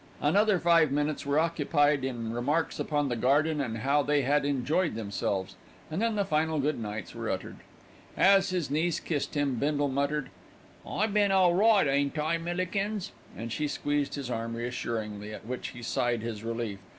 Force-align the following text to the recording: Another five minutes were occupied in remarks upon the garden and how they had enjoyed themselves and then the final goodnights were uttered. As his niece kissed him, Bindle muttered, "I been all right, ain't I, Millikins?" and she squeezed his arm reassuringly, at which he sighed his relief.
Another 0.19 0.57
five 0.59 0.89
minutes 0.91 1.27
were 1.27 1.37
occupied 1.37 2.03
in 2.03 2.33
remarks 2.33 2.79
upon 2.79 3.07
the 3.07 3.15
garden 3.15 3.61
and 3.61 3.77
how 3.77 4.01
they 4.01 4.23
had 4.23 4.45
enjoyed 4.45 4.95
themselves 4.95 5.55
and 5.91 6.01
then 6.01 6.15
the 6.15 6.25
final 6.25 6.59
goodnights 6.59 7.13
were 7.13 7.29
uttered. 7.29 7.57
As 8.17 8.49
his 8.49 8.71
niece 8.71 8.99
kissed 8.99 9.35
him, 9.35 9.57
Bindle 9.57 9.89
muttered, 9.89 10.31
"I 10.89 11.05
been 11.05 11.31
all 11.31 11.53
right, 11.53 11.85
ain't 11.85 12.17
I, 12.17 12.39
Millikins?" 12.39 13.11
and 13.37 13.51
she 13.51 13.67
squeezed 13.67 14.15
his 14.15 14.31
arm 14.31 14.55
reassuringly, 14.55 15.35
at 15.35 15.45
which 15.45 15.67
he 15.67 15.83
sighed 15.83 16.21
his 16.23 16.43
relief. 16.43 16.79